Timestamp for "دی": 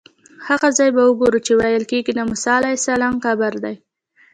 3.63-3.75